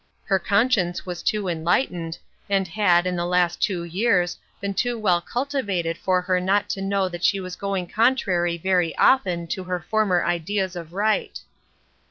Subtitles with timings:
[0.25, 2.17] Her conscience was too enlightened,
[2.49, 6.81] and had, in the last two years, been too well cultivated for her not to
[6.81, 11.39] know that she was going contrary very often to her former ideas of right.